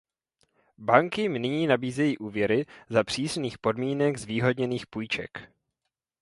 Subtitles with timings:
[0.77, 5.51] Banky jim nyní nabízejí úvěry za přísných podmínek zvýhodněných půjček.